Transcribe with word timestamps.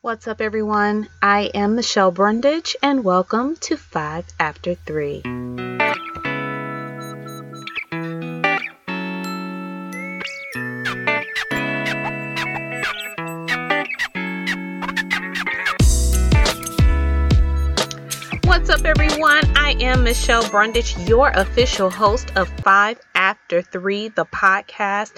What's 0.00 0.28
up, 0.28 0.40
everyone? 0.40 1.08
I 1.20 1.50
am 1.54 1.74
Michelle 1.74 2.12
Brundage, 2.12 2.76
and 2.80 3.02
welcome 3.02 3.56
to 3.62 3.76
5 3.76 4.26
After 4.38 4.76
3. 4.76 5.22
What's 18.44 18.70
up, 18.70 18.84
everyone? 18.84 19.07
I 19.20 19.74
am 19.80 20.04
Michelle 20.04 20.48
Brundage, 20.48 20.96
your 21.08 21.28
official 21.30 21.90
host 21.90 22.30
of 22.36 22.48
5 22.60 23.00
After 23.16 23.62
3, 23.62 24.08
the 24.08 24.24
podcast. 24.24 25.16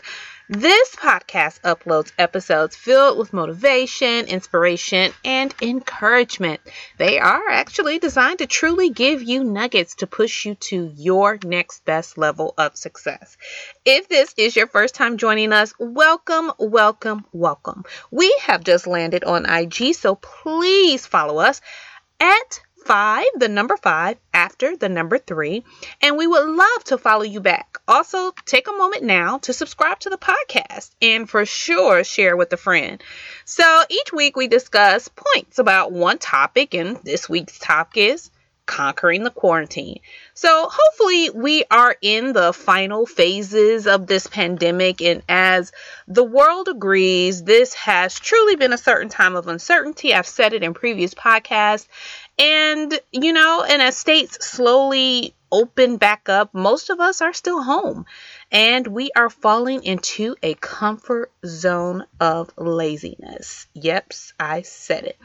This 0.49 0.97
podcast 0.97 1.61
uploads 1.61 2.11
episodes 2.17 2.77
filled 2.77 3.19
with 3.19 3.35
motivation, 3.35 4.25
inspiration, 4.25 5.13
and 5.23 5.55
encouragement. 5.61 6.63
They 6.97 7.19
are 7.19 7.47
actually 7.51 7.99
designed 7.99 8.39
to 8.39 8.47
truly 8.47 8.89
give 8.89 9.23
you 9.23 9.45
nuggets 9.45 9.97
to 9.97 10.07
push 10.07 10.47
you 10.47 10.55
to 10.55 10.91
your 10.97 11.39
next 11.45 11.85
best 11.85 12.17
level 12.17 12.55
of 12.57 12.79
success. 12.79 13.37
If 13.85 14.09
this 14.09 14.33
is 14.39 14.57
your 14.57 14.67
first 14.67 14.95
time 14.95 15.19
joining 15.19 15.53
us, 15.53 15.75
welcome, 15.79 16.53
welcome, 16.59 17.27
welcome. 17.33 17.85
We 18.11 18.35
have 18.47 18.65
just 18.65 18.87
landed 18.87 19.25
on 19.25 19.45
IG, 19.45 19.95
so 19.95 20.15
please 20.15 21.07
follow 21.07 21.39
us 21.39 21.61
at 22.19 22.61
five, 22.85 23.27
the 23.37 23.49
number 23.49 23.77
five, 23.77 24.17
after 24.33 24.77
the 24.77 24.89
number 24.89 25.19
three, 25.19 25.65
and 26.01 26.17
we 26.17 26.27
would 26.27 26.49
love 26.49 26.85
to 26.85 26.99
follow 26.99 27.23
you 27.23 27.41
back. 27.41 27.79
Also, 27.87 28.33
take 28.47 28.69
a 28.69 28.73
moment 28.73 29.03
now 29.03 29.39
to 29.39 29.53
subscribe 29.53 29.99
to 30.01 30.11
the 30.11 30.19
podcast 30.19 30.91
and 31.01 31.29
for 31.29 31.45
sure 31.47 32.05
share 32.05 32.37
with 32.37 32.53
a 32.53 32.57
friend. 32.57 33.03
So 33.45 33.83
each 33.89 34.13
week 34.13 34.37
we 34.37 34.49
discuss 34.49 35.09
points 35.09 35.59
about 35.59 35.93
one 35.93 36.19
topic, 36.19 36.75
and 36.75 36.97
this 36.99 37.29
week's 37.29 37.59
topic 37.59 37.97
is 37.97 38.31
conquering 38.71 39.25
the 39.25 39.31
quarantine. 39.31 39.99
So, 40.35 40.69
hopefully, 40.71 41.29
we 41.31 41.65
are 41.73 41.97
in 42.01 42.33
the 42.33 42.53
final 42.53 43.05
phases 43.05 43.89
of 43.89 44.07
this 44.07 44.29
pandemic, 44.29 45.03
and 45.03 45.23
as 45.29 45.73
the 46.07 46.23
world 46.23 46.69
agrees, 46.69 47.43
this 47.43 47.75
has 47.75 48.15
truly 48.19 48.55
been 48.55 48.73
a 48.73 48.79
certain 48.79 49.09
time 49.09 49.35
of 49.35 49.49
uncertainty. 49.49 50.15
I've 50.15 50.27
said 50.27 50.53
it 50.53 50.63
in 50.63 50.73
previous 50.73 51.15
podcasts, 51.15 51.89
and, 52.41 52.99
you 53.13 53.35
know, 53.35 53.65
and 53.69 53.83
as 53.83 53.99
states 53.99 54.45
slowly 54.47 55.35
open 55.53 55.97
back 55.99 56.29
up, 56.29 56.55
most 56.55 56.91
of 56.91 57.01
us 57.01 57.21
are 57.21 57.33
still 57.33 57.63
home 57.63 58.07
and 58.51 58.87
we 58.87 59.11
are 59.17 59.29
falling 59.29 59.85
into 59.85 60.37
a 60.43 60.55
comfort 60.55 61.31
zone 61.45 62.05
of 62.19 62.51
laziness. 62.57 63.67
Yep, 63.75 64.13
I 64.39 64.63
said 64.63 65.05
it. 65.05 65.19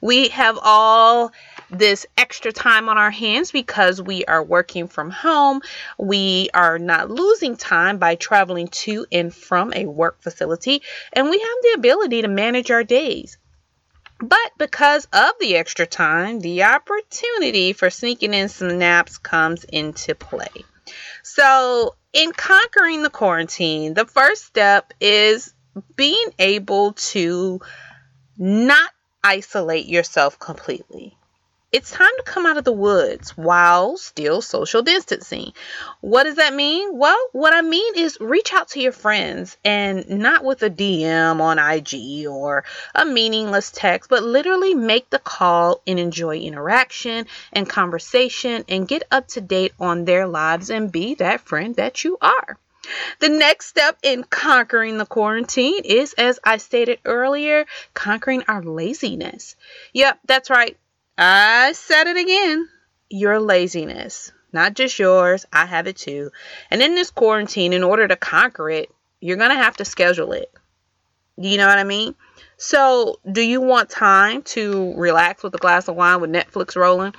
We 0.00 0.28
have 0.28 0.58
all 0.62 1.32
this 1.70 2.06
extra 2.16 2.52
time 2.52 2.88
on 2.88 2.98
our 2.98 3.10
hands 3.10 3.50
because 3.50 4.00
we 4.00 4.24
are 4.24 4.42
working 4.42 4.86
from 4.86 5.10
home. 5.10 5.62
We 5.98 6.50
are 6.54 6.78
not 6.78 7.10
losing 7.10 7.56
time 7.56 7.98
by 7.98 8.14
traveling 8.14 8.68
to 8.68 9.06
and 9.10 9.34
from 9.34 9.72
a 9.74 9.86
work 9.86 10.22
facility, 10.22 10.82
and 11.12 11.28
we 11.28 11.38
have 11.38 11.58
the 11.62 11.72
ability 11.76 12.22
to 12.22 12.28
manage 12.28 12.70
our 12.70 12.84
days. 12.84 13.38
But 14.20 14.52
because 14.58 15.06
of 15.12 15.30
the 15.40 15.56
extra 15.56 15.86
time, 15.86 16.40
the 16.40 16.64
opportunity 16.64 17.72
for 17.72 17.88
sneaking 17.88 18.34
in 18.34 18.48
some 18.48 18.78
naps 18.78 19.16
comes 19.16 19.64
into 19.64 20.14
play. 20.14 20.48
So, 21.22 21.94
in 22.12 22.32
conquering 22.32 23.02
the 23.02 23.10
quarantine, 23.10 23.94
the 23.94 24.04
first 24.04 24.44
step 24.44 24.92
is 25.00 25.54
being 25.96 26.34
able 26.38 26.92
to 26.92 27.60
not 28.36 28.90
isolate 29.22 29.86
yourself 29.86 30.38
completely. 30.38 31.16
It's 31.72 31.92
time 31.92 32.10
to 32.16 32.24
come 32.24 32.46
out 32.46 32.56
of 32.56 32.64
the 32.64 32.72
woods 32.72 33.36
while 33.36 33.96
still 33.96 34.42
social 34.42 34.82
distancing. 34.82 35.52
What 36.00 36.24
does 36.24 36.34
that 36.34 36.52
mean? 36.52 36.98
Well, 36.98 37.16
what 37.30 37.54
I 37.54 37.62
mean 37.62 37.94
is 37.96 38.18
reach 38.20 38.52
out 38.52 38.70
to 38.70 38.80
your 38.80 38.90
friends 38.90 39.56
and 39.64 40.08
not 40.08 40.42
with 40.42 40.64
a 40.64 40.70
DM 40.70 41.40
on 41.40 41.60
IG 41.60 42.26
or 42.26 42.64
a 42.92 43.04
meaningless 43.04 43.70
text, 43.70 44.10
but 44.10 44.24
literally 44.24 44.74
make 44.74 45.10
the 45.10 45.20
call 45.20 45.80
and 45.86 46.00
enjoy 46.00 46.38
interaction 46.38 47.26
and 47.52 47.68
conversation 47.68 48.64
and 48.68 48.88
get 48.88 49.04
up 49.12 49.28
to 49.28 49.40
date 49.40 49.72
on 49.78 50.04
their 50.04 50.26
lives 50.26 50.70
and 50.70 50.90
be 50.90 51.14
that 51.14 51.40
friend 51.40 51.76
that 51.76 52.02
you 52.02 52.18
are. 52.20 52.58
The 53.20 53.28
next 53.28 53.66
step 53.66 53.96
in 54.02 54.24
conquering 54.24 54.98
the 54.98 55.06
quarantine 55.06 55.84
is, 55.84 56.14
as 56.14 56.40
I 56.42 56.56
stated 56.56 56.98
earlier, 57.04 57.66
conquering 57.94 58.42
our 58.48 58.62
laziness. 58.62 59.54
Yep, 59.92 60.18
that's 60.26 60.50
right. 60.50 60.76
I 61.22 61.72
said 61.72 62.06
it 62.06 62.16
again. 62.16 62.66
Your 63.10 63.40
laziness, 63.40 64.32
not 64.54 64.72
just 64.72 64.98
yours, 64.98 65.44
I 65.52 65.66
have 65.66 65.86
it 65.86 65.96
too. 65.96 66.30
And 66.70 66.80
in 66.80 66.94
this 66.94 67.10
quarantine, 67.10 67.74
in 67.74 67.84
order 67.84 68.08
to 68.08 68.16
conquer 68.16 68.70
it, 68.70 68.90
you're 69.20 69.36
going 69.36 69.50
to 69.50 69.62
have 69.62 69.76
to 69.76 69.84
schedule 69.84 70.32
it. 70.32 70.50
You 71.36 71.58
know 71.58 71.66
what 71.66 71.78
I 71.78 71.84
mean? 71.84 72.14
So, 72.56 73.20
do 73.30 73.42
you 73.42 73.60
want 73.60 73.90
time 73.90 74.40
to 74.54 74.94
relax 74.96 75.42
with 75.42 75.54
a 75.54 75.58
glass 75.58 75.88
of 75.88 75.96
wine 75.96 76.22
with 76.22 76.30
Netflix 76.30 76.74
rolling 76.74 77.14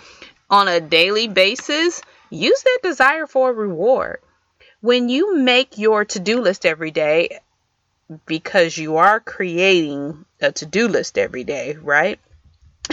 on 0.50 0.68
a 0.68 0.82
daily 0.82 1.28
basis? 1.28 2.02
Use 2.32 2.64
that 2.64 2.80
desire 2.82 3.28
for 3.28 3.52
a 3.52 3.54
reward. 3.54 4.20
When 4.80 5.10
you 5.10 5.38
make 5.38 5.78
your 5.78 6.06
to 6.06 6.20
do 6.20 6.42
list 6.42 6.66
every 6.66 6.90
day, 6.90 7.38
because 8.26 8.80
you 8.80 8.98
are 8.98 9.20
creating 9.20 10.26
a 10.42 10.52
to 10.54 10.66
do 10.66 10.88
list 10.88 11.20
every 11.20 11.44
day, 11.44 11.76
right? 11.80 12.20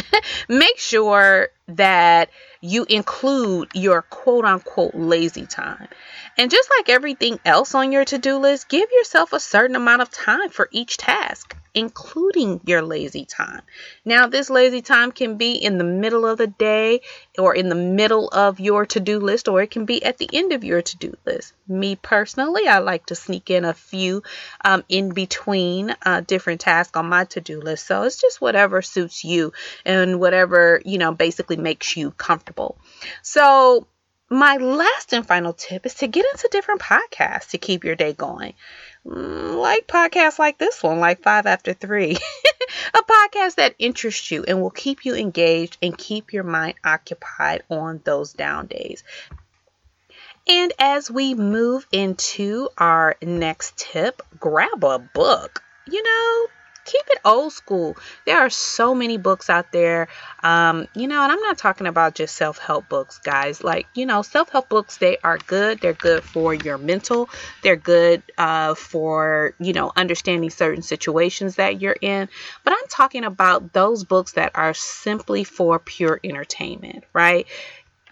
make 0.48 0.78
sure 0.78 1.48
that 1.69 2.31
you 2.60 2.86
include 2.88 3.69
your 3.75 4.03
quote 4.03 4.44
unquote 4.44 4.94
lazy 4.94 5.47
time. 5.47 5.88
And 6.36 6.50
just 6.50 6.70
like 6.78 6.88
everything 6.88 7.41
else 7.44 7.75
on 7.75 7.92
your 7.92 8.04
to 8.06 8.19
do 8.19 8.38
list, 8.38 8.69
give 8.69 8.88
yourself 8.92 9.32
a 9.32 9.41
certain 9.41 9.76
amount 9.76 10.03
of 10.03 10.10
time 10.10 10.50
for 10.50 10.69
each 10.72 10.97
task 10.97 11.56
including 11.75 12.61
your 12.65 12.83
lazy 12.83 13.25
time. 13.25 13.62
Now, 14.05 14.27
this 14.27 14.51
lazy 14.51 14.83
time 14.83 15.12
can 15.12 15.37
be 15.37 15.53
in 15.53 15.79
the 15.79 15.84
middle 15.84 16.27
of 16.27 16.39
the 16.39 16.47
day 16.47 17.03
or 17.39 17.55
in 17.55 17.69
the 17.69 17.75
middle 17.75 18.29
of 18.29 18.61
your 18.61 18.87
to 18.87 19.01
do 19.01 19.19
list, 19.19 19.49
or 19.49 19.62
it 19.62 19.71
can 19.71 19.84
be 19.84 20.05
at 20.05 20.19
the 20.19 20.28
end 20.33 20.53
of 20.53 20.65
your 20.65 20.83
to 20.83 20.97
do 20.97 21.17
list. 21.25 21.53
Me 21.67 21.97
personally, 21.97 22.67
I 22.67 22.78
like 22.78 23.07
to 23.07 23.15
sneak 23.15 23.51
in 23.51 23.65
a 23.65 23.75
few 23.75 24.23
um, 24.65 24.84
in 24.89 25.11
between 25.12 25.95
uh, 26.05 26.21
different 26.21 26.61
tasks 26.61 26.97
on 26.97 27.09
my 27.09 27.25
to 27.27 27.41
do 27.41 27.61
list. 27.61 27.87
So 27.87 28.03
it's 28.03 28.21
just 28.21 28.41
whatever 28.41 28.83
suits 28.83 29.25
you 29.25 29.53
and 29.84 30.21
whatever, 30.21 30.81
you 30.84 30.99
know, 30.99 31.12
basically 31.12 31.57
makes 31.57 31.97
you 31.97 32.11
comfortable. 32.12 32.77
So, 33.23 33.87
my 34.31 34.56
last 34.56 35.12
and 35.12 35.27
final 35.27 35.53
tip 35.53 35.87
is 35.87 35.94
to 35.94 36.06
get 36.06 36.27
into 36.33 36.49
different 36.50 36.81
podcasts 36.81 37.50
to 37.50 37.59
keep 37.59 37.84
your 37.84 37.97
day 37.97 38.12
going. 38.12 38.55
Mm, 39.06 39.59
like 39.59 39.87
podcasts 39.87 40.39
like 40.39 40.59
this 40.59 40.83
one, 40.83 41.00
like 41.00 41.22
Five 41.22 41.47
After 41.47 41.72
Three, 41.72 42.16
a 42.94 42.99
podcast 42.99 43.55
that 43.55 43.75
interests 43.78 44.31
you 44.31 44.44
and 44.44 44.61
will 44.61 44.71
keep 44.71 45.05
you 45.05 45.15
engaged 45.15 45.78
and 45.83 45.97
keep 45.97 46.33
your 46.33 46.44
mind 46.44 46.75
occupied 46.84 47.62
on 47.71 48.00
those 48.05 48.33
down 48.33 48.66
days. 48.66 49.03
And 50.47 50.72
as 50.78 51.10
we 51.10 51.34
move 51.34 51.87
into 51.93 52.69
our 52.77 53.16
next 53.22 53.77
tip, 53.77 54.22
grab 54.39 54.83
a 54.83 54.99
book. 54.99 55.62
You 55.87 56.03
know, 56.03 56.47
keep 56.88 57.04
it 57.09 57.19
old 57.25 57.53
school. 57.53 57.97
There 58.26 58.38
are 58.38 58.50
so 58.50 58.94
many 58.94 59.19
books 59.19 59.50
out 59.50 59.71
there. 59.72 60.09
Um, 60.43 60.88
you 60.94 61.06
know, 61.06 61.22
and 61.22 61.31
I'm 61.31 61.41
not 61.41 61.59
talking 61.59 61.87
about 61.87 62.15
just 62.15 62.34
self 62.34 62.59
help 62.59 62.88
books, 62.88 63.19
guys. 63.19 63.62
Like, 63.62 63.87
you 63.94 64.06
know, 64.06 64.22
self 64.22 64.49
help 64.49 64.69
books, 64.69 64.97
they 64.97 65.19
are 65.22 65.38
good. 65.38 65.81
They're 65.81 65.93
good 65.93 66.25
for 66.25 66.54
your 66.54 66.78
mental, 66.78 67.28
they're 67.62 67.77
good 67.77 68.22
uh, 68.38 68.75
for, 68.75 69.54
you 69.60 69.72
know, 69.72 69.93
understanding 69.97 70.50
certain 70.50 70.82
situations 70.82 71.56
that 71.56 71.81
you're 71.81 71.97
in. 72.00 72.28
But 72.65 72.72
I'm 72.72 72.88
talking 72.88 73.25
about 73.25 73.72
those 73.72 74.04
books 74.04 74.33
that 74.33 74.53
are 74.54 74.74
simply 74.74 75.45
for 75.45 75.78
pure 75.78 76.18
entertainment, 76.24 77.04
right? 77.13 77.47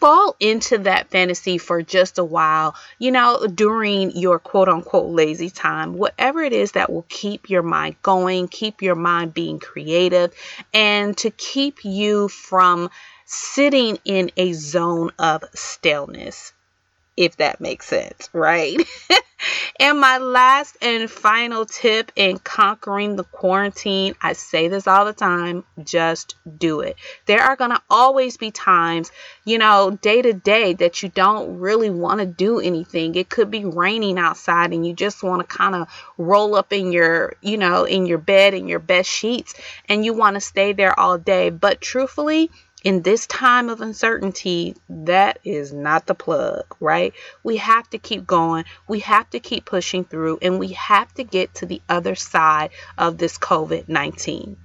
Fall 0.01 0.37
into 0.41 0.79
that 0.79 1.11
fantasy 1.11 1.59
for 1.59 1.83
just 1.83 2.19
a 2.19 2.25
while, 2.25 2.75
you 2.99 3.11
know, 3.11 3.47
during 3.47 4.11
your 4.17 4.39
quote 4.39 4.69
unquote 4.69 5.11
lazy 5.11 5.51
time, 5.51 5.95
whatever 5.95 6.43
it 6.43 6.53
is 6.53 6.73
that 6.73 6.93
will 6.93 7.07
keep 7.09 7.51
your 7.51 7.63
mind 7.63 7.97
going, 8.03 8.49
keep 8.49 8.83
your 8.83 8.95
mind 8.95 9.35
being 9.35 9.59
creative, 9.59 10.33
and 10.73 11.17
to 11.19 11.31
keep 11.31 11.85
you 11.85 12.29
from 12.29 12.91
sitting 13.25 13.99
in 14.05 14.31
a 14.37 14.53
zone 14.53 15.11
of 15.19 15.45
staleness. 15.55 16.53
If 17.17 17.37
that 17.37 17.61
makes 17.61 17.87
sense, 17.87 18.29
right? 18.33 18.77
and 19.81 19.99
my 19.99 20.19
last 20.19 20.77
and 20.83 21.11
final 21.11 21.65
tip 21.65 22.13
in 22.17 22.39
conquering 22.39 23.17
the 23.17 23.25
quarantine, 23.25 24.15
I 24.21 24.35
say 24.35 24.69
this 24.69 24.87
all 24.87 25.05
the 25.05 25.13
time 25.13 25.65
just 25.83 26.35
do 26.59 26.81
it. 26.81 26.97
There 27.27 27.43
are 27.43 27.57
going 27.57 27.71
to 27.71 27.83
always 27.89 28.37
be 28.37 28.51
times, 28.51 29.11
you 29.45 29.59
know, 29.59 29.91
day 30.03 30.23
to 30.23 30.33
day 30.33 30.75
that 30.75 31.03
you 31.03 31.09
don't 31.09 31.59
really 31.59 31.91
want 31.91 32.21
to 32.21 32.27
do 32.27 32.61
anything. 32.61 33.15
It 33.15 33.29
could 33.29 33.51
be 33.51 33.65
raining 33.65 34.19
outside 34.19 34.73
and 34.73 34.87
you 34.87 34.93
just 34.93 35.23
want 35.23 35.49
to 35.49 35.57
kind 35.57 35.75
of 35.75 35.89
roll 36.19 36.55
up 36.55 36.73
in 36.73 36.93
your, 36.93 37.35
you 37.41 37.57
know, 37.57 37.85
in 37.85 38.07
your 38.07 38.19
bed 38.19 38.55
in 38.55 38.69
your 38.69 38.79
best 38.79 39.09
sheets 39.09 39.55
and 39.89 40.05
you 40.05 40.13
want 40.13 40.35
to 40.35 40.41
stay 40.41 40.73
there 40.73 40.99
all 40.99 41.19
day. 41.19 41.51
But 41.51 41.81
truthfully, 41.81 42.51
in 42.87 43.03
this 43.03 43.27
time 43.27 43.69
of 43.69 43.81
uncertainty, 43.81 44.77
that 44.89 45.41
is 45.43 45.73
not 45.73 46.07
the 46.07 46.15
plug, 46.15 46.65
right? 46.79 47.13
We 47.43 47.57
have 47.57 47.91
to 47.91 47.99
keep 47.99 48.25
going. 48.25 48.65
We 48.87 49.01
have 49.01 49.29
to 49.31 49.41
keep 49.41 49.65
pushing 49.65 50.05
through 50.05 50.39
and 50.41 50.61
we 50.61 50.69
have 50.69 51.13
to 51.15 51.25
get 51.25 51.53
to 51.55 51.67
the 51.67 51.83
other 51.89 52.15
side 52.15 52.71
of 52.97 53.19
this 53.19 53.39
COVID 53.39 53.89
19. 53.89 54.57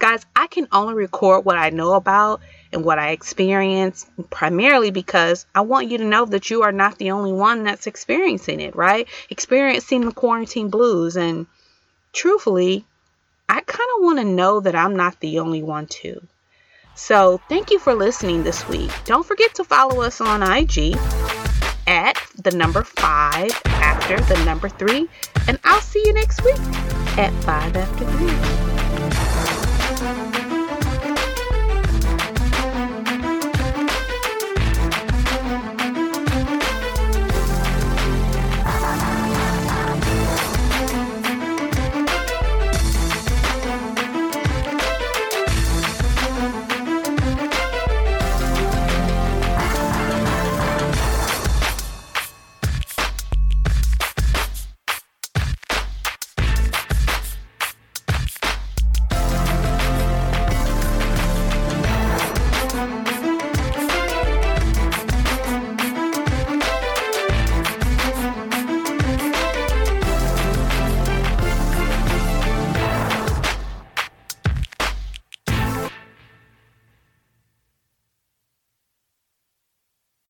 Guys, 0.00 0.26
I 0.34 0.48
can 0.48 0.66
only 0.72 0.94
record 0.94 1.44
what 1.44 1.56
I 1.56 1.70
know 1.70 1.92
about 1.92 2.40
and 2.72 2.84
what 2.84 2.98
I 2.98 3.10
experience 3.10 4.04
primarily 4.28 4.90
because 4.90 5.46
I 5.54 5.60
want 5.60 5.88
you 5.88 5.98
to 5.98 6.04
know 6.04 6.24
that 6.24 6.50
you 6.50 6.62
are 6.62 6.72
not 6.72 6.98
the 6.98 7.12
only 7.12 7.32
one 7.32 7.62
that's 7.62 7.86
experiencing 7.86 8.58
it, 8.58 8.74
right? 8.74 9.06
Experiencing 9.30 10.04
the 10.04 10.10
quarantine 10.10 10.68
blues. 10.68 11.16
And 11.16 11.46
truthfully, 12.12 12.84
I 13.48 13.60
kind 13.60 13.88
of 13.96 14.02
want 14.02 14.18
to 14.18 14.24
know 14.24 14.58
that 14.58 14.74
I'm 14.74 14.96
not 14.96 15.20
the 15.20 15.38
only 15.38 15.62
one 15.62 15.86
too. 15.86 16.26
So, 16.98 17.40
thank 17.48 17.70
you 17.70 17.78
for 17.78 17.94
listening 17.94 18.42
this 18.42 18.68
week. 18.68 18.90
Don't 19.04 19.24
forget 19.24 19.54
to 19.54 19.64
follow 19.64 20.02
us 20.02 20.20
on 20.20 20.42
IG 20.42 20.96
at 21.86 22.20
the 22.42 22.50
number 22.50 22.82
five 22.82 23.52
after 23.66 24.18
the 24.22 24.44
number 24.44 24.68
three. 24.68 25.08
And 25.46 25.60
I'll 25.62 25.80
see 25.80 26.02
you 26.04 26.12
next 26.12 26.44
week 26.44 26.58
at 27.16 27.32
five 27.44 27.76
after 27.76 28.04
three. 28.04 28.67